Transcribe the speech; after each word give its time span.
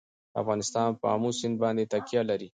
افغانستان 0.41 0.89
په 0.99 1.05
آمو 1.13 1.29
سیند 1.39 1.55
باندې 1.63 1.89
تکیه 1.93 2.21
لري. 2.29 2.49